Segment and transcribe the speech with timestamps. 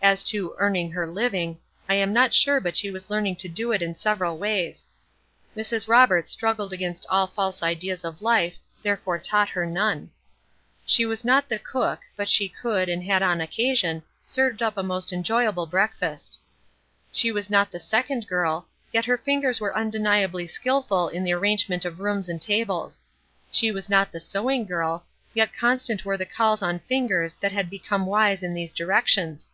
[0.00, 3.72] As to "earning her living," I am not sure but she was learning to do
[3.72, 4.86] it in several ways.
[5.54, 5.86] Mrs.
[5.86, 10.10] Roberts struggled against all false ideas of life, therefore taught her none.
[10.86, 14.82] She was not the cook, but she could, and had on occasion, served up a
[14.82, 16.40] most enjoyable breakfast.
[17.12, 21.84] She was not the second girl, yet her fingers were undeniably skilful in the arrangement
[21.84, 23.02] of rooms and tables.
[23.50, 25.04] She was not the sewing girl,
[25.34, 29.52] yet constant were the calls on fingers that had become wise in these directions.